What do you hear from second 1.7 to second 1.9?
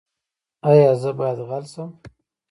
شم؟